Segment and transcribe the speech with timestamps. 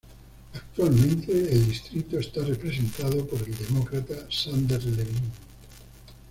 [0.55, 5.31] Actualmente el distrito está representado por el Demócrata Sander Levin.